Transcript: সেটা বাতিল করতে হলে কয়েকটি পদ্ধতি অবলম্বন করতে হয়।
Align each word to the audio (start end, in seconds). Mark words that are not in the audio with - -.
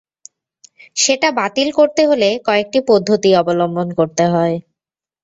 সেটা 0.97 1.29
বাতিল 1.39 1.67
করতে 1.79 2.01
হলে 2.09 2.29
কয়েকটি 2.47 2.79
পদ্ধতি 2.89 3.29
অবলম্বন 3.41 3.87
করতে 3.99 4.23
হয়। 4.33 4.55